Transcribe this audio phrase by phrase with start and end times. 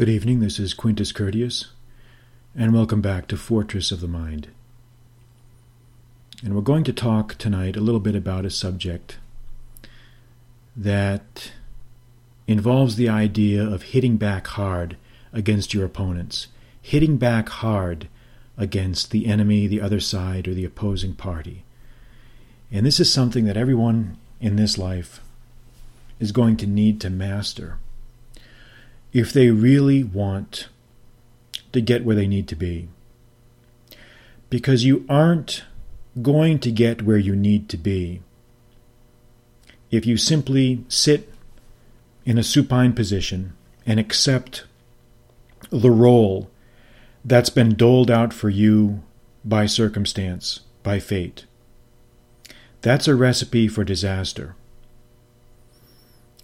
[0.00, 1.66] Good evening, this is Quintus Curtius,
[2.56, 4.48] and welcome back to Fortress of the Mind.
[6.42, 9.18] And we're going to talk tonight a little bit about a subject
[10.74, 11.52] that
[12.46, 14.96] involves the idea of hitting back hard
[15.34, 16.46] against your opponents,
[16.80, 18.08] hitting back hard
[18.56, 21.62] against the enemy, the other side, or the opposing party.
[22.72, 25.20] And this is something that everyone in this life
[26.18, 27.76] is going to need to master
[29.12, 30.68] if they really want
[31.72, 32.88] to get where they need to be.
[34.48, 35.64] Because you aren't
[36.20, 38.20] going to get where you need to be
[39.90, 41.32] if you simply sit
[42.24, 43.52] in a supine position
[43.86, 44.64] and accept
[45.70, 46.50] the role
[47.24, 49.02] that's been doled out for you
[49.44, 51.44] by circumstance, by fate.
[52.82, 54.54] That's a recipe for disaster.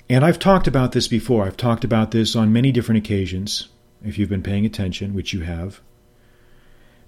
[0.09, 1.45] And I've talked about this before.
[1.45, 3.69] I've talked about this on many different occasions,
[4.05, 5.81] if you've been paying attention, which you have.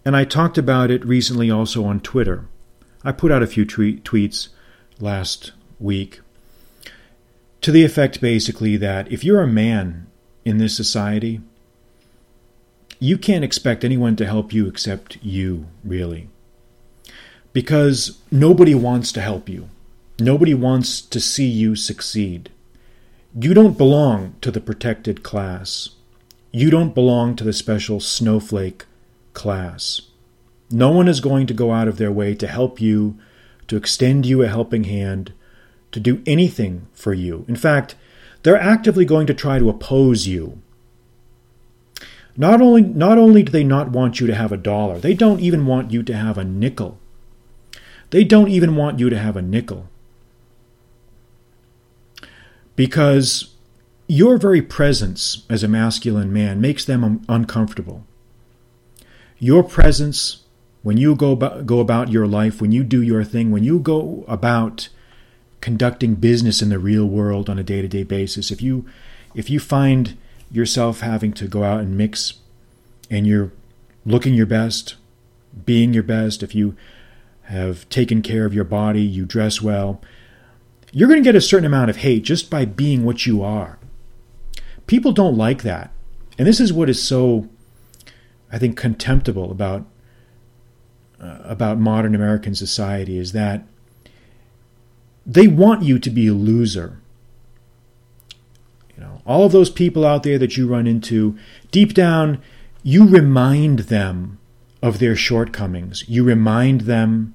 [0.04, 2.46] And I talked about it recently also on Twitter.
[3.04, 4.48] I put out a few tweet- tweets
[4.98, 6.20] last week
[7.60, 10.06] to the effect basically that if you're a man
[10.44, 11.40] in this society,
[12.98, 16.28] you can't expect anyone to help you except you, really.
[17.52, 19.68] Because nobody wants to help you.
[20.18, 22.50] Nobody wants to see you succeed.
[23.36, 25.90] You don't belong to the protected class.
[26.50, 28.86] You don't belong to the special snowflake
[29.34, 30.00] class.
[30.70, 33.18] No one is going to go out of their way to help you,
[33.66, 35.34] to extend you a helping hand,
[35.92, 37.44] to do anything for you.
[37.48, 37.96] In fact,
[38.44, 40.62] they're actively going to try to oppose you.
[42.34, 45.40] Not only, not only do they not want you to have a dollar, they don't
[45.40, 46.98] even want you to have a nickel.
[48.08, 49.90] They don't even want you to have a nickel
[52.78, 53.56] because
[54.06, 58.06] your very presence as a masculine man makes them uncomfortable.
[59.40, 60.44] Your presence,
[60.84, 63.80] when you go about, go about your life, when you do your thing, when you
[63.80, 64.90] go about
[65.60, 68.86] conducting business in the real world on a day to day basis, if you
[69.34, 70.16] if you find
[70.48, 72.34] yourself having to go out and mix
[73.10, 73.50] and you're
[74.06, 74.94] looking your best,
[75.66, 76.76] being your best, if you
[77.46, 80.00] have taken care of your body, you dress well,
[80.92, 83.78] you're going to get a certain amount of hate just by being what you are.
[84.86, 85.92] People don't like that.
[86.38, 87.48] And this is what is so,
[88.50, 89.86] I think, contemptible about,
[91.20, 93.66] uh, about modern American society is that
[95.26, 97.00] they want you to be a loser.
[98.96, 101.38] You know, all of those people out there that you run into,
[101.70, 102.40] deep down,
[102.82, 104.38] you remind them
[104.82, 106.08] of their shortcomings.
[106.08, 107.34] You remind them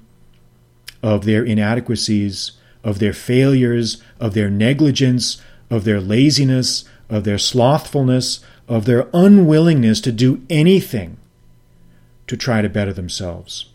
[1.02, 2.52] of their inadequacies
[2.84, 10.00] of their failures, of their negligence, of their laziness, of their slothfulness, of their unwillingness
[10.02, 11.16] to do anything
[12.26, 13.66] to try to better themselves.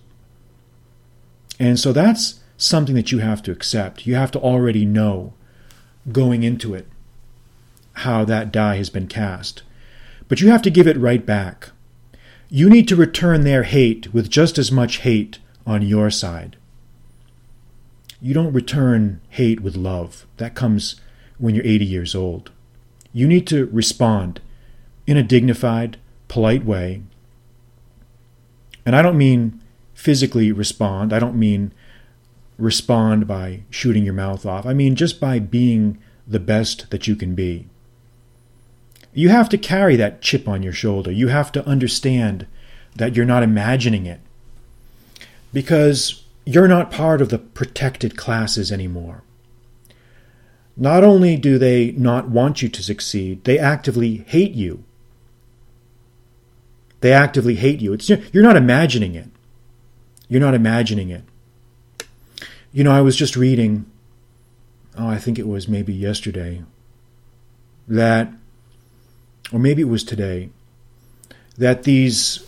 [1.60, 4.08] And so that's something that you have to accept.
[4.08, 5.34] You have to already know
[6.12, 6.88] going into it
[7.94, 9.64] how that die has been cast.
[10.28, 11.70] But you have to give it right back.
[12.50, 16.56] You need to return their hate with just as much hate on your side.
[18.22, 20.26] You don't return hate with love.
[20.38, 21.00] That comes
[21.38, 22.52] when you're 80 years old.
[23.14, 24.42] You need to respond
[25.08, 25.98] in a dignified,
[26.28, 27.02] polite way.
[28.86, 29.62] And I don't mean
[29.94, 31.14] physically respond.
[31.14, 31.74] I don't mean
[32.58, 34.66] respond by shooting your mouth off.
[34.66, 35.98] I mean just by being
[36.28, 37.68] the best that you can be.
[39.14, 41.12] You have to carry that chip on your shoulder.
[41.12, 42.46] You have to understand
[42.96, 44.20] that you're not imagining it.
[45.52, 49.22] Because you're not part of the protected classes anymore.
[50.76, 54.84] Not only do they not want you to succeed, they actively hate you.
[57.02, 57.94] They actively hate you.
[57.94, 59.28] It's, you're not imagining it.
[60.28, 61.24] You're not imagining it.
[62.72, 63.86] You know, I was just reading,
[64.98, 66.64] oh, I think it was maybe yesterday,
[67.88, 68.32] that,
[69.54, 70.50] or maybe it was today,
[71.60, 72.44] that these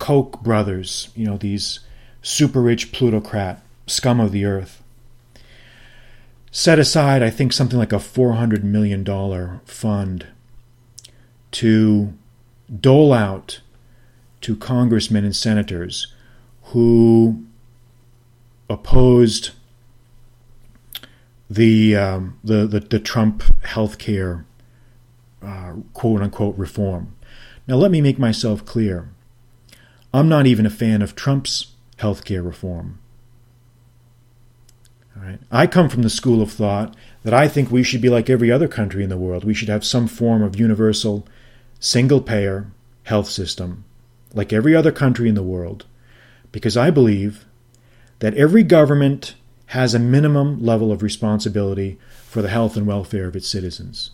[0.00, 1.80] Koch brothers, you know, these
[2.28, 4.82] super rich plutocrat, scum of the earth,
[6.50, 9.02] set aside, I think, something like a $400 million
[9.64, 10.26] fund
[11.52, 12.12] to
[12.80, 13.60] dole out
[14.42, 16.12] to congressmen and senators
[16.64, 17.44] who
[18.68, 19.52] opposed
[21.48, 24.44] the um, the, the, the Trump healthcare
[25.42, 27.16] uh, quote unquote reform.
[27.66, 29.08] Now, let me make myself clear.
[30.12, 32.98] I'm not even a fan of Trump's healthcare reform.
[35.16, 35.40] All right.
[35.50, 38.50] I come from the school of thought that I think we should be like every
[38.50, 39.44] other country in the world.
[39.44, 41.26] We should have some form of universal
[41.80, 42.70] single payer
[43.04, 43.84] health system
[44.34, 45.86] like every other country in the world
[46.52, 47.44] because I believe
[48.18, 49.34] that every government
[49.66, 54.10] has a minimum level of responsibility for the health and welfare of its citizens.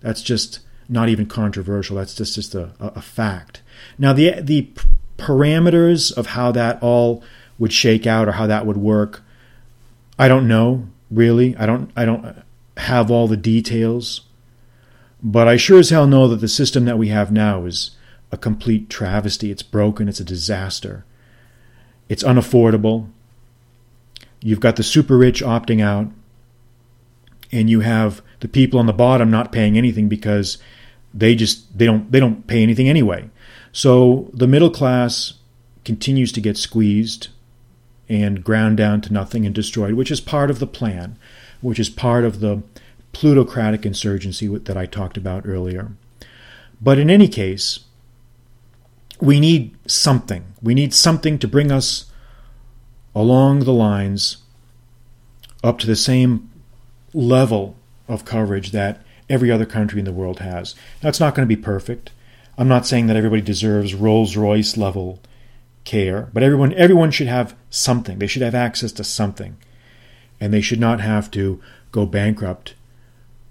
[0.00, 1.96] That's just not even controversial.
[1.96, 3.62] That's just, just a, a fact.
[3.98, 4.70] Now, the, the
[5.16, 7.22] parameters of how that all
[7.58, 9.22] would shake out or how that would work,
[10.18, 11.56] I don't know really.
[11.56, 12.42] I don't, I don't
[12.76, 14.22] have all the details.
[15.22, 17.92] But I sure as hell know that the system that we have now is
[18.30, 19.50] a complete travesty.
[19.50, 20.08] It's broken.
[20.08, 21.04] It's a disaster.
[22.08, 23.08] It's unaffordable.
[24.40, 26.08] You've got the super rich opting out,
[27.50, 30.58] and you have the people on the bottom not paying anything because
[31.14, 33.30] they just they don't they don't pay anything anyway.
[33.74, 35.34] So the middle class
[35.84, 37.28] continues to get squeezed
[38.08, 41.18] and ground down to nothing and destroyed, which is part of the plan,
[41.60, 42.62] which is part of the
[43.12, 45.90] plutocratic insurgency that I talked about earlier.
[46.80, 47.80] But in any case,
[49.20, 50.54] we need something.
[50.62, 52.06] We need something to bring us
[53.12, 54.36] along the lines
[55.64, 56.48] up to the same
[57.12, 57.76] level
[58.06, 60.76] of coverage that every other country in the world has.
[61.02, 62.12] Now, it's not going to be perfect.
[62.56, 65.20] I'm not saying that everybody deserves Rolls Royce level
[65.84, 68.18] care, but everyone everyone should have something.
[68.18, 69.56] They should have access to something,
[70.40, 71.60] and they should not have to
[71.92, 72.74] go bankrupt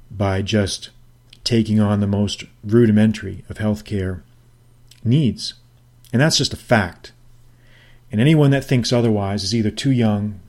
[0.10, 0.90] by just
[1.44, 4.22] taking on the most rudimentary of healthcare
[5.04, 5.56] needs.
[6.12, 7.12] And that's just a fact.
[8.12, 10.40] And anyone that thinks otherwise is either too young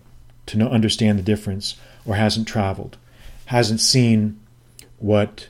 [0.46, 2.98] to understand the difference or hasn't traveled,
[3.46, 4.38] hasn't seen
[4.98, 5.48] what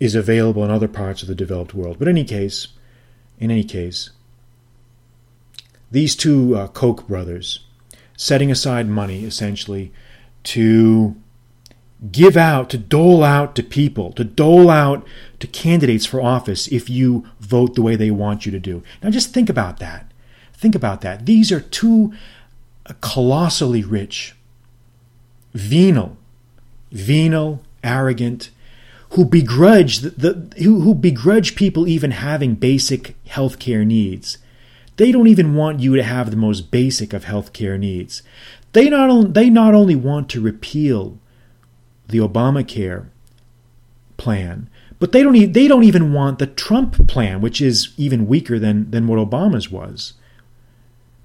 [0.00, 1.98] is available in other parts of the developed world.
[1.98, 2.68] But in any case,
[3.38, 4.10] in any case,
[5.90, 7.60] these two uh, Koch brothers,
[8.16, 9.92] setting aside money essentially
[10.44, 11.16] to
[12.12, 15.06] give out, to dole out to people, to dole out
[15.40, 18.82] to candidates for office if you vote the way they want you to do.
[19.02, 20.10] Now just think about that.
[20.52, 21.26] Think about that.
[21.26, 22.12] These are two
[23.00, 24.34] colossally rich,
[25.54, 26.16] venal,
[26.90, 28.50] venal, arrogant,
[29.10, 34.38] who begrudge the, the who, who begrudge people even having basic health care needs.
[34.96, 38.22] They don't even want you to have the most basic of health care needs.
[38.72, 41.18] They not, on, they not only want to repeal
[42.08, 43.06] the Obamacare
[44.16, 44.68] plan,
[44.98, 48.58] but they don't e- they don't even want the Trump plan, which is even weaker
[48.58, 50.14] than than what Obama's was.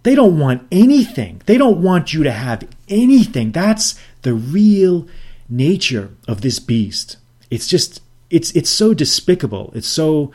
[0.03, 1.41] They don't want anything.
[1.45, 3.51] They don't want you to have anything.
[3.51, 5.07] That's the real
[5.49, 7.17] nature of this beast.
[7.53, 8.01] It's just
[8.31, 9.71] it's it's so despicable.
[9.75, 10.31] It's so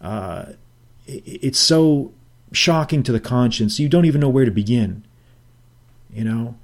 [0.00, 0.52] uh,
[1.06, 2.12] it's so
[2.52, 3.80] shocking to the conscience.
[3.80, 5.04] You don't even know where to begin.
[6.14, 6.54] You know,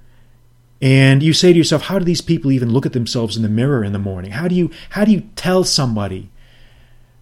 [0.81, 3.49] and you say to yourself, how do these people even look at themselves in the
[3.49, 4.31] mirror in the morning?
[4.31, 6.29] How do you how do you tell somebody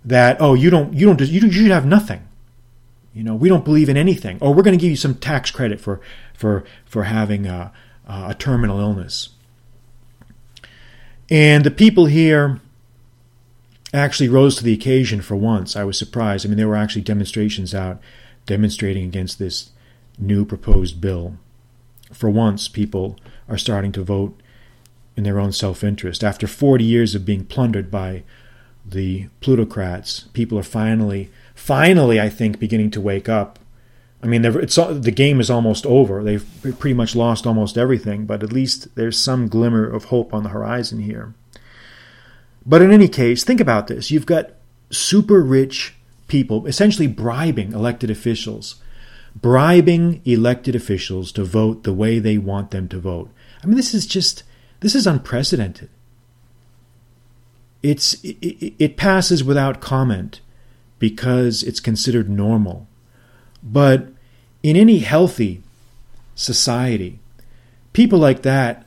[0.05, 2.27] that oh you don't you don't you, you should have nothing?
[3.11, 5.49] You know we don't believe in anything, or we're going to give you some tax
[5.49, 5.99] credit for
[6.35, 7.73] for for having a,
[8.05, 9.29] a terminal illness.
[11.29, 12.61] And the people here
[13.97, 15.75] actually rose to the occasion for once.
[15.75, 16.45] I was surprised.
[16.45, 17.99] I mean, there were actually demonstrations out
[18.45, 19.71] demonstrating against this
[20.17, 21.37] new proposed bill.
[22.13, 24.39] For once, people are starting to vote
[25.15, 26.23] in their own self interest.
[26.23, 28.23] After 40 years of being plundered by
[28.85, 33.59] the plutocrats, people are finally, finally, I think, beginning to wake up.
[34.23, 36.23] I mean, it's, the game is almost over.
[36.23, 40.43] They've pretty much lost almost everything, but at least there's some glimmer of hope on
[40.43, 41.33] the horizon here.
[42.67, 44.11] But in any case, think about this.
[44.11, 44.51] You've got
[44.91, 45.95] super rich
[46.27, 48.75] people essentially bribing elected officials,
[49.33, 53.31] bribing elected officials to vote the way they want them to vote.
[53.63, 54.43] I mean, this is just
[54.81, 55.89] this is unprecedented.
[57.81, 60.41] It's it, it passes without comment
[60.99, 62.87] because it's considered normal.
[63.63, 64.09] But
[64.61, 65.63] in any healthy
[66.35, 67.19] society,
[67.93, 68.86] people like that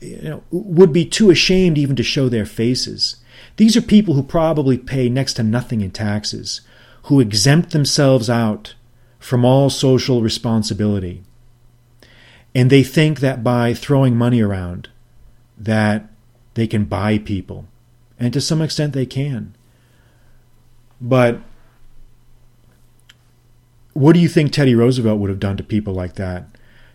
[0.00, 3.16] you know, would be too ashamed even to show their faces.
[3.56, 6.62] These are people who probably pay next to nothing in taxes,
[7.04, 8.74] who exempt themselves out
[9.18, 11.22] from all social responsibility.
[12.54, 14.88] And they think that by throwing money around,
[15.56, 16.08] that
[16.54, 17.66] they can buy people.
[18.18, 19.54] And to some extent they can.
[21.00, 21.40] But
[23.92, 26.46] what do you think Teddy Roosevelt would have done to people like that?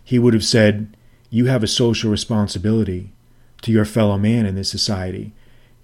[0.03, 0.94] He would have said,
[1.35, 3.11] You have a social responsibility
[3.61, 5.33] to your fellow man in this society.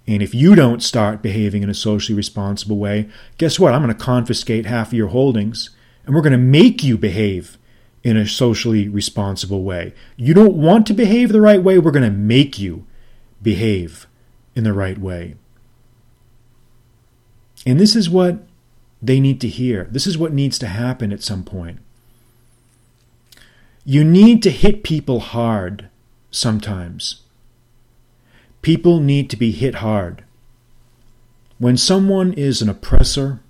[0.06, 3.74] And if you don't start behaving in a socially responsible way, guess what?
[3.74, 5.68] I'm going to confiscate half of your holdings
[6.06, 7.58] and we're going to make you behave
[8.02, 9.92] in a socially responsible way.
[10.16, 12.86] You don't want to behave the right way, we're going to make you
[13.42, 14.06] behave
[14.54, 15.34] in the right way.
[17.66, 18.38] And this is what
[19.02, 19.86] they need to hear.
[19.90, 21.80] This is what needs to happen at some point.
[23.84, 25.88] You need to hit people hard
[26.30, 27.22] sometimes.
[28.62, 30.24] People need to be hit hard.
[31.58, 33.40] When someone is an oppressor,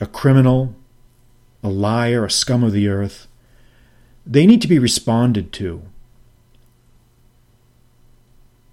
[0.00, 0.74] a criminal,
[1.62, 3.28] a liar, a scum of the earth,
[4.26, 5.82] they need to be responded to.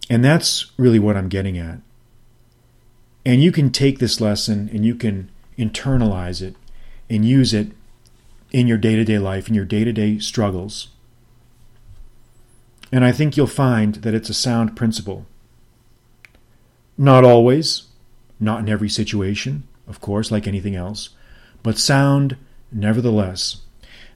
[0.10, 1.80] And that's really what I'm getting at.
[3.26, 6.56] And you can take this lesson and you can internalize it
[7.10, 7.72] and use it
[8.52, 10.90] in your day to day life, in your day to day struggles.
[12.92, 15.26] And I think you'll find that it's a sound principle.
[16.98, 17.84] Not always,
[18.40, 21.10] not in every situation, of course, like anything else,
[21.64, 22.38] but sound
[22.72, 23.62] nevertheless.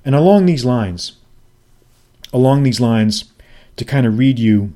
[0.06, 1.14] And along these lines,
[2.34, 3.26] along these lines,
[3.76, 4.74] to kind of read you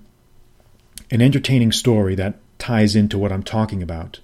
[1.12, 4.20] an entertaining story that ties into what I'm talking about.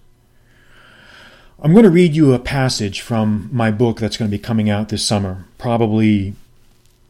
[1.64, 4.68] I'm going to read you a passage from my book that's going to be coming
[4.68, 6.34] out this summer, probably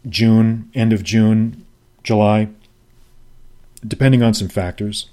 [0.09, 1.65] June, end of June,
[2.03, 2.49] July,
[3.87, 5.07] depending on some factors.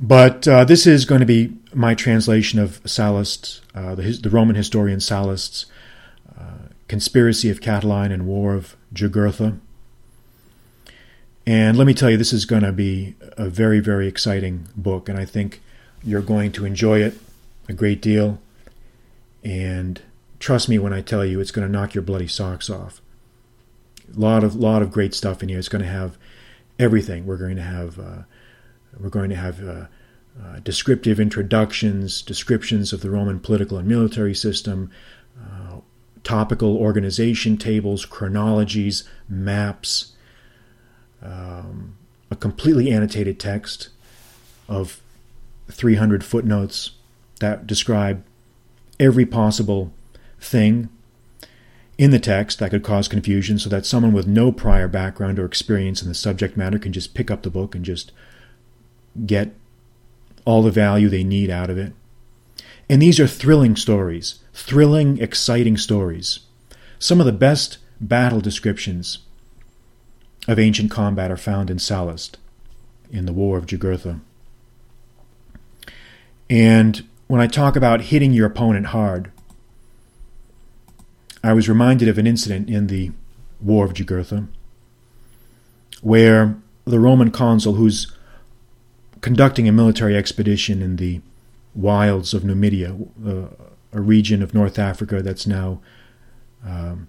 [0.00, 4.56] But uh, this is going to be my translation of Sallust, uh, the, the, Roman
[4.56, 5.66] historian Sallust's
[6.36, 9.60] uh, Conspiracy of Catiline and War of Jugurtha.
[11.46, 15.08] And let me tell you, this is going to be a very, very exciting book,
[15.08, 15.60] and I think
[16.04, 17.18] you're going to enjoy it
[17.68, 18.40] a great deal.
[19.44, 20.00] And
[20.38, 23.00] trust me when I tell you, it's going to knock your bloody socks off.
[24.14, 25.58] A lot of lot of great stuff in here.
[25.58, 26.18] It's going to have
[26.78, 27.26] everything.
[27.26, 28.22] We're going to have uh,
[28.98, 29.86] we're going to have uh,
[30.40, 34.90] uh, descriptive introductions, descriptions of the Roman political and military system,
[35.40, 35.76] uh,
[36.24, 40.12] topical organization tables, chronologies, maps,
[41.22, 41.96] um,
[42.30, 43.88] a completely annotated text
[44.68, 45.01] of
[45.70, 46.92] 300 footnotes
[47.40, 48.24] that describe
[49.00, 49.92] every possible
[50.40, 50.88] thing
[51.98, 55.44] in the text that could cause confusion so that someone with no prior background or
[55.44, 58.12] experience in the subject matter can just pick up the book and just
[59.26, 59.54] get
[60.44, 61.92] all the value they need out of it.
[62.88, 66.40] And these are thrilling stories, thrilling, exciting stories.
[66.98, 69.18] Some of the best battle descriptions
[70.48, 72.36] of ancient combat are found in Sallust,
[73.10, 74.20] in the War of Jugurtha.
[76.52, 79.32] And when I talk about hitting your opponent hard,
[81.42, 83.12] I was reminded of an incident in the
[83.58, 84.48] War of Jugurtha
[86.02, 86.54] where
[86.84, 88.14] the Roman consul, who's
[89.22, 91.22] conducting a military expedition in the
[91.74, 93.46] wilds of Numidia, uh,
[93.90, 95.80] a region of North Africa that's now
[96.66, 97.08] um,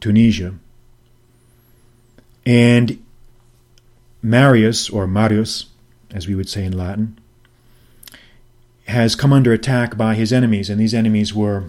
[0.00, 0.54] Tunisia,
[2.44, 3.00] and
[4.22, 5.66] Marius, or Marius,
[6.10, 7.16] as we would say in Latin,
[8.86, 11.64] has come under attack by his enemies, and these enemies were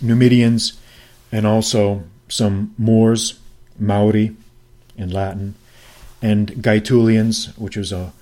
[0.00, 0.78] Numidians
[1.32, 3.38] and also some Moors,
[3.78, 4.36] Mauri
[4.96, 5.54] in Latin,
[6.22, 8.12] and Gaetulians, which was a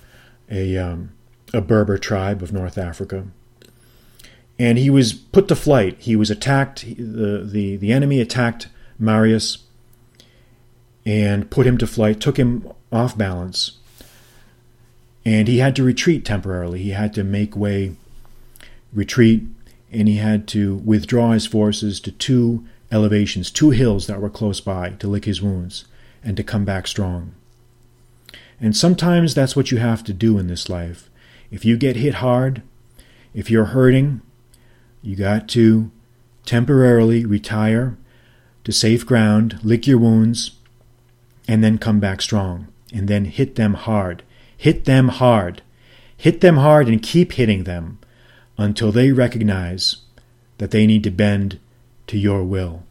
[0.49, 1.11] a, um,
[1.53, 3.25] a Berber tribe of North Africa.
[4.57, 5.97] And he was put to flight.
[5.99, 6.85] He was attacked.
[6.85, 9.57] The, the, the enemy attacked Marius
[11.05, 13.77] and put him to flight, took him off balance.
[15.25, 16.83] And he had to retreat temporarily.
[16.83, 17.95] He had to make way,
[18.93, 19.43] retreat,
[19.91, 24.61] and he had to withdraw his forces to two elevations, two hills that were close
[24.61, 25.85] by to lick his wounds
[26.23, 27.33] and to come back strong.
[28.59, 31.09] And sometimes that's what you have to do in this life.
[31.51, 32.61] If you get hit hard,
[33.33, 34.21] if you're hurting,
[35.01, 35.91] you got to
[36.45, 37.97] temporarily retire
[38.63, 40.51] to safe ground, lick your wounds,
[41.47, 42.67] and then come back strong.
[42.93, 44.23] And then hit them hard.
[44.65, 45.61] Hit them hard.
[46.17, 47.99] Hit them hard and keep hitting them
[48.57, 49.97] until they recognize
[50.57, 51.59] that they need to bend
[52.07, 52.81] to your will.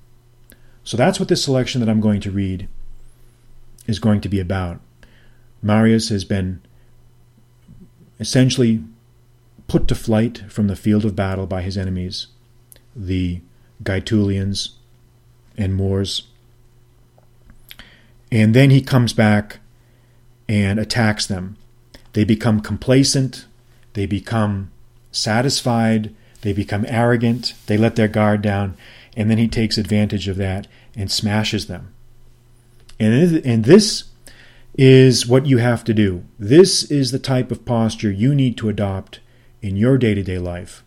[0.85, 2.69] So that's what this selection that I'm going to read
[3.89, 4.81] is going to be about.
[5.63, 6.63] Marius has been
[8.21, 8.85] essentially
[9.67, 12.29] put to flight from the field of battle by his enemies,
[12.95, 13.41] the
[13.83, 14.75] Gaetulians
[15.59, 16.29] and Moors.
[18.31, 19.59] And then he comes back
[20.49, 21.57] and attacks them.
[22.15, 23.45] They become complacent,
[23.93, 24.71] they become
[25.13, 28.77] satisfied, they become arrogant, they let their guard down,
[29.17, 30.67] and then he takes advantage of that
[30.97, 31.93] and smashes them.
[32.99, 34.05] And, and this
[34.77, 36.25] is what you have to do.
[36.39, 39.21] This is the type of posture you need to adopt
[39.63, 40.85] in your day to day life.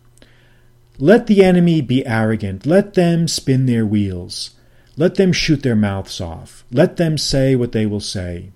[1.00, 2.66] Let the enemy be arrogant.
[2.66, 4.52] Let them spin their wheels.
[4.96, 6.64] Let them shoot their mouths off.
[6.72, 8.52] Let them say what they will say.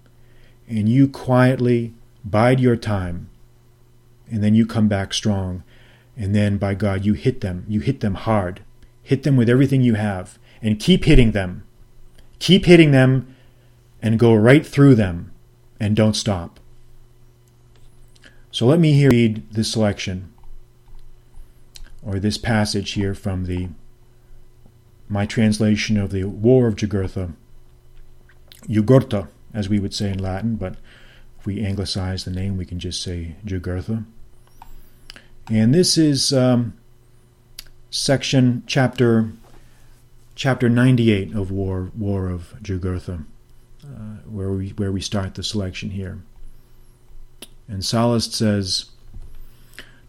[0.68, 3.30] And you quietly bide your time
[4.32, 5.64] and then you come back strong.
[6.18, 7.66] And then, by God, you hit them.
[7.68, 8.62] You hit them hard.
[9.04, 10.40] Hit them with everything you have.
[10.62, 11.64] And keep hitting them.
[12.40, 13.36] Keep hitting them
[14.02, 15.32] and go right through them.
[15.80, 16.60] And don't stop.
[18.52, 20.32] So let me here read this selection
[22.02, 23.70] or this passage here from the
[25.08, 27.34] my translation of the War of Jugurtha,
[28.70, 30.76] Jugurtha, as we would say in Latin, but
[31.42, 34.06] if we anglicize the name, we can just say Jugurtha.
[35.50, 36.76] And this is um,
[37.90, 39.32] section chapter
[40.36, 43.26] chapter 98 of War War of Jugurtha,
[43.84, 46.22] uh, where we where we start the selection here.
[47.68, 48.92] And Sallust says,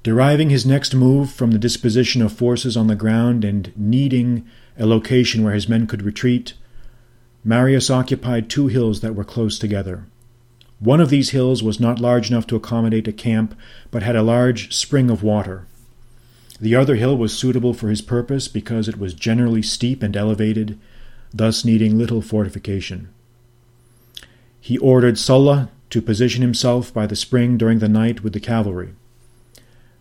[0.03, 4.47] deriving his next move from the disposition of forces on the ground and needing
[4.79, 6.53] a location where his men could retreat,
[7.43, 10.05] Marius occupied two hills that were close together.
[10.83, 13.57] One of these hills was not large enough to accommodate a camp,
[13.93, 15.65] but had a large spring of water.
[16.61, 20.77] The other hill was suitable for his purpose because it was generally steep and elevated,
[21.33, 23.11] thus needing little fortification.
[24.61, 28.89] He ordered Sulla to position himself by the spring during the night with the cavalry.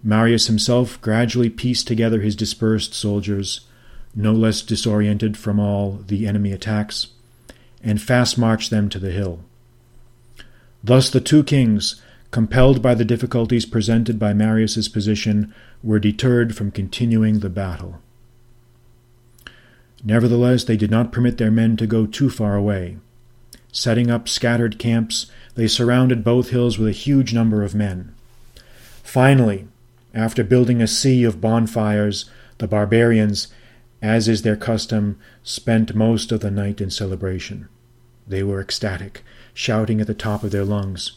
[0.04, 3.68] Marius himself gradually pieced together his dispersed soldiers,
[4.16, 7.10] no less disoriented from all the enemy attacks,
[7.84, 9.42] and fast marched them to the hill.
[10.84, 16.72] Thus the two kings, compelled by the difficulties presented by Marius's position, were deterred from
[16.72, 18.02] continuing the battle.
[20.04, 22.98] Nevertheless, they did not permit their men to go too far away.
[23.72, 28.14] Setting up scattered camps, they surrounded both hills with a huge number of men.
[29.04, 29.68] Finally,
[30.14, 33.48] after building a sea of bonfires, the barbarians,
[34.02, 37.70] as is their custom, spent most of the night in celebration.
[38.32, 39.24] They were ecstatic,
[39.54, 41.12] shouting at the top of their lungs.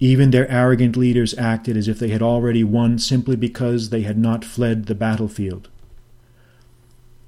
[0.00, 4.16] Even their arrogant leaders acted as if they had already won simply because they had
[4.16, 5.68] not fled the battlefield.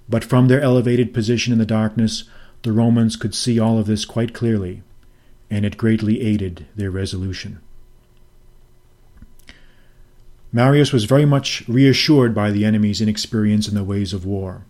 [0.09, 2.25] But from their elevated position in the darkness,
[2.63, 4.83] the Romans could see all of this quite clearly,
[5.51, 7.61] and it greatly aided their resolution.
[10.51, 14.65] Marius was very much reassured by the enemy's inexperience in the ways of war.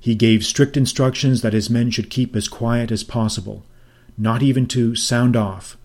[0.00, 3.64] He gave strict instructions that his men should keep as quiet as possible,
[4.16, 5.76] not even to sound off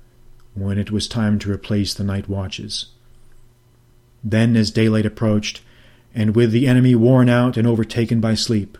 [0.53, 2.87] when it was time to replace the night watches.
[4.23, 5.61] Then, as daylight approached,
[6.15, 8.77] and with the enemy worn out and overtaken by sleep,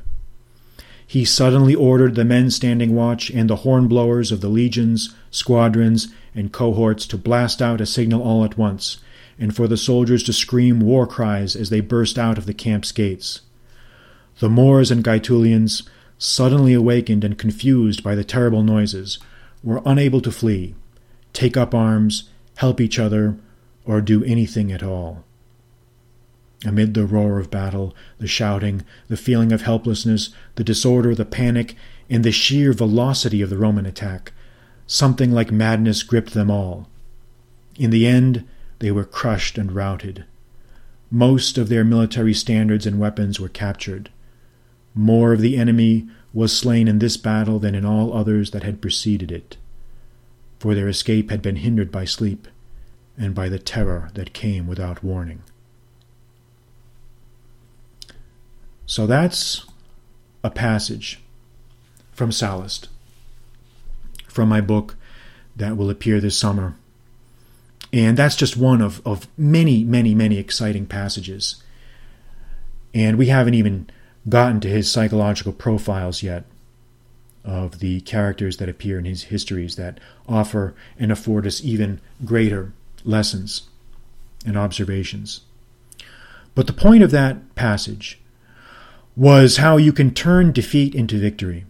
[1.05, 6.51] he suddenly ordered the men standing watch and the hornblowers of the legions, squadrons, and
[6.51, 8.97] cohorts to blast out a signal all at once,
[9.37, 12.91] and for the soldiers to scream war cries as they burst out of the camp's
[12.91, 13.41] gates.
[14.39, 15.83] The Moors and Gaetulians,
[16.17, 19.17] suddenly awakened and confused by the terrible noises,
[19.63, 20.75] were unable to flee,
[21.31, 23.37] take up arms, help each other,
[23.85, 25.23] or do anything at all.
[26.65, 31.75] Amid the roar of battle, the shouting, the feeling of helplessness, the disorder, the panic,
[32.09, 34.33] and the sheer velocity of the Roman attack,
[34.85, 36.89] something like madness gripped them all.
[37.77, 38.45] In the end,
[38.79, 40.25] they were crushed and routed.
[41.09, 44.09] Most of their military standards and weapons were captured.
[44.95, 48.81] More of the enemy was slain in this battle than in all others that had
[48.81, 49.57] preceded it,
[50.59, 52.47] for their escape had been hindered by sleep
[53.17, 55.43] and by the terror that came without warning.
[58.85, 59.65] So that's
[60.43, 61.19] a passage
[62.11, 62.87] from Sallust,
[64.27, 64.95] from my book
[65.55, 66.75] that will appear this summer
[67.95, 71.63] and that's just one of, of many, many, many exciting passages.
[72.93, 73.89] And we haven't even
[74.27, 76.45] gotten to his psychological profiles yet
[77.43, 82.73] of the characters that appear in his histories that offer and afford us even greater
[83.03, 83.69] lessons
[84.45, 85.41] and observations.
[86.55, 88.19] But the point of that passage
[89.15, 91.65] was how you can turn defeat into victory.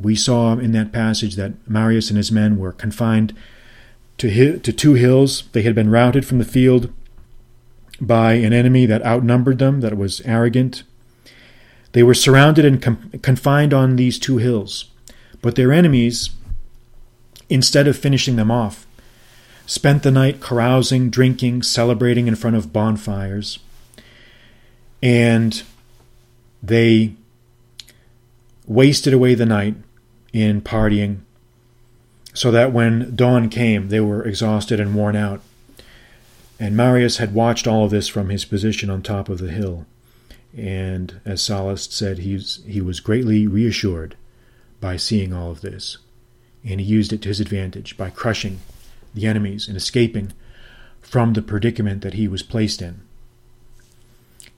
[0.00, 3.34] We saw in that passage that Marius and his men were confined
[4.18, 5.44] to, to two hills.
[5.52, 6.92] They had been routed from the field
[8.00, 10.82] by an enemy that outnumbered them, that was arrogant.
[11.96, 14.90] They were surrounded and com- confined on these two hills.
[15.40, 16.28] But their enemies,
[17.48, 18.86] instead of finishing them off,
[19.64, 23.60] spent the night carousing, drinking, celebrating in front of bonfires.
[25.02, 25.62] And
[26.62, 27.14] they
[28.66, 29.76] wasted away the night
[30.34, 31.20] in partying
[32.34, 35.40] so that when dawn came, they were exhausted and worn out.
[36.60, 39.86] And Marius had watched all of this from his position on top of the hill.
[40.56, 44.16] And as Sallust said, he was, he was greatly reassured
[44.80, 45.98] by seeing all of this.
[46.64, 48.60] And he used it to his advantage by crushing
[49.14, 50.32] the enemies and escaping
[51.00, 53.00] from the predicament that he was placed in.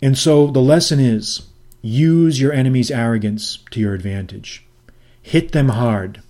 [0.01, 1.49] And so the lesson is
[1.83, 4.65] use your enemy's arrogance to your advantage.
[5.21, 6.23] Hit them hard.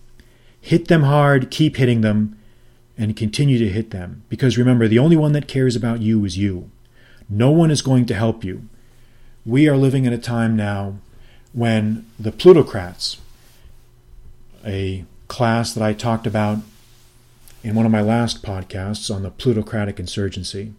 [0.61, 2.37] Hit them hard, keep hitting them,
[2.97, 4.25] and continue to hit them.
[4.29, 6.71] Because remember, the only one that cares about you is you.
[7.29, 8.69] No one is going to help you.
[9.49, 10.99] We are living in a time now
[11.55, 13.17] when the plutocrats,
[14.63, 16.59] a class that I talked about
[17.65, 20.75] in one of my last podcasts on the plutocratic insurgency,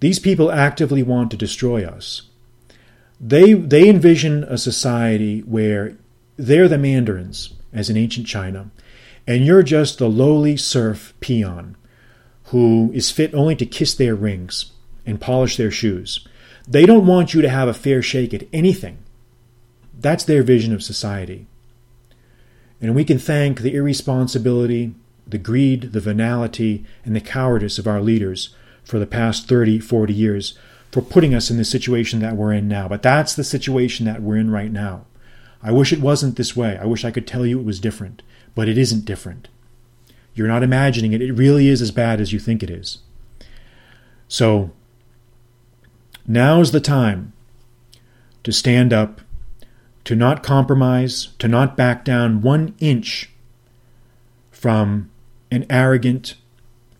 [0.00, 2.22] these people actively want to destroy us.
[3.20, 5.94] They, they envision a society where
[6.38, 8.70] they're the mandarins, as in ancient China,
[9.26, 11.76] and you're just the lowly serf peon
[12.44, 14.72] who is fit only to kiss their rings
[15.04, 16.26] and polish their shoes.
[16.66, 18.98] They don't want you to have a fair shake at anything.
[19.98, 21.46] That's their vision of society.
[22.80, 24.94] And we can thank the irresponsibility,
[25.26, 30.12] the greed, the venality, and the cowardice of our leaders for the past 30, 40
[30.12, 30.58] years
[30.92, 32.88] for putting us in the situation that we're in now.
[32.88, 35.06] But that's the situation that we're in right now.
[35.62, 36.78] I wish it wasn't this way.
[36.78, 38.22] I wish I could tell you it was different,
[38.54, 39.48] but it isn't different.
[40.34, 41.22] You're not imagining it.
[41.22, 42.98] It really is as bad as you think it is.
[44.28, 44.72] So,
[46.26, 47.32] now's the time
[48.42, 49.20] to stand up,
[50.04, 53.30] to not compromise, to not back down one inch
[54.50, 55.10] from
[55.50, 56.34] an arrogant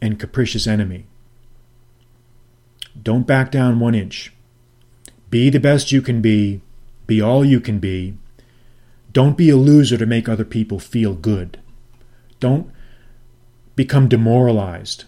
[0.00, 1.06] and capricious enemy.
[3.00, 4.32] Don't back down one inch.
[5.30, 6.60] Be the best you can be.
[7.06, 8.14] Be all you can be.
[9.12, 11.58] Don't be a loser to make other people feel good.
[12.40, 12.70] Don't
[13.76, 15.04] become demoralized.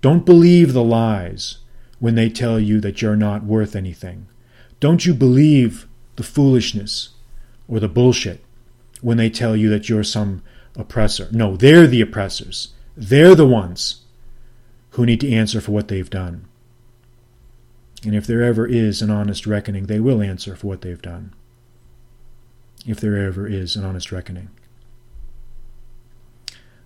[0.00, 1.58] Don't believe the lies
[2.02, 4.26] when they tell you that you're not worth anything.
[4.80, 5.86] Don't you believe
[6.16, 7.10] the foolishness
[7.68, 8.44] or the bullshit
[9.02, 10.42] when they tell you that you're some
[10.74, 11.28] oppressor.
[11.30, 12.72] No, they're the oppressors.
[12.96, 14.00] They're the ones
[14.90, 16.48] who need to answer for what they've done.
[18.04, 21.32] And if there ever is an honest reckoning, they will answer for what they've done.
[22.84, 24.50] If there ever is an honest reckoning.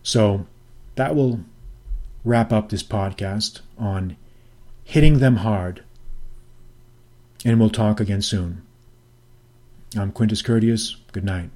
[0.03, 0.47] So
[0.97, 1.41] that will
[2.23, 4.19] wrap up this podcast on
[4.87, 5.83] hitting them hard.
[7.45, 8.63] And we'll talk again soon.
[9.99, 10.97] I'm Quintus Curtius.
[11.13, 11.51] Good night.